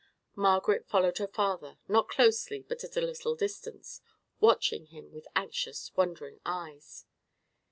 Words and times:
Margaret 0.35 0.87
followed 0.87 1.19
her 1.19 1.27
father, 1.27 1.77
not 1.87 2.07
closely, 2.09 2.63
but 2.67 2.83
at 2.83 2.97
a 2.97 3.01
little 3.01 3.35
distance, 3.35 4.01
watching 4.39 4.87
him 4.87 5.11
with 5.11 5.27
anxious, 5.35 5.91
wondering 5.95 6.39
eyes. 6.43 7.05